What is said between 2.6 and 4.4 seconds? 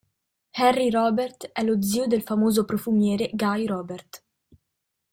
profumiere Guy Robert.